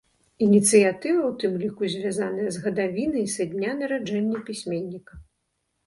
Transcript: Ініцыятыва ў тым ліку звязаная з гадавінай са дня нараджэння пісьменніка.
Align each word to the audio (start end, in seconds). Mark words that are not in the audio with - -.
Ініцыятыва 0.45 1.21
ў 1.27 1.33
тым 1.43 1.53
ліку 1.65 1.83
звязаная 1.97 2.47
з 2.57 2.65
гадавінай 2.65 3.31
са 3.37 3.43
дня 3.55 3.79
нараджэння 3.79 4.45
пісьменніка. 4.53 5.13